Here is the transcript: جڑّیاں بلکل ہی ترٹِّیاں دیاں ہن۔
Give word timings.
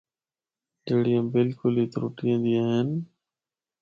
جڑّیاں 0.85 1.23
بلکل 1.33 1.73
ہی 1.79 1.85
ترٹِّیاں 1.93 2.39
دیاں 2.43 2.65
ہن۔ 2.71 2.89